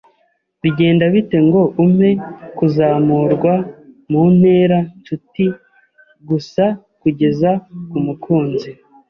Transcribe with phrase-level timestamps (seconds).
[0.61, 2.09] Bigenda bite ngo umpe
[2.57, 3.53] kuzamurwa
[4.11, 5.45] mu ntera-nshuti
[6.29, 6.63] gusa
[7.01, 7.49] kugeza
[7.89, 8.69] ku mukunzi?